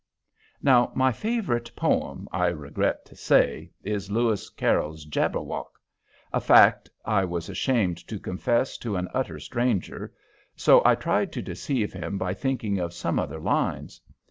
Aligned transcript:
Now 0.63 0.91
my 0.95 1.11
favorite 1.11 1.71
poem, 1.75 2.27
I 2.31 2.47
regret 2.47 3.05
to 3.05 3.15
say, 3.15 3.69
is 3.83 4.09
Lewis 4.09 4.49
Carroll's 4.49 5.05
"Jabberwock," 5.05 5.79
a 6.33 6.41
fact 6.41 6.89
I 7.05 7.23
was 7.23 7.49
ashamed 7.49 7.97
to 8.07 8.17
confess 8.19 8.79
to 8.79 8.95
an 8.95 9.09
utter 9.13 9.39
stranger, 9.39 10.11
so 10.55 10.81
I 10.83 10.95
tried 10.95 11.31
to 11.33 11.43
deceive 11.43 11.93
him 11.93 12.17
by 12.17 12.33
thinking 12.33 12.79
of 12.79 12.95
some 12.95 13.19
other 13.19 13.39
lines. 13.39 14.01